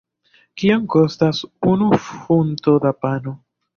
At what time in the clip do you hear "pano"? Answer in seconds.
3.05-3.37